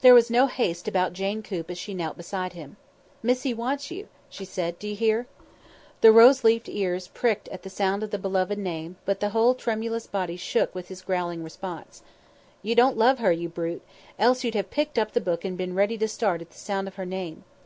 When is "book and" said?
15.20-15.58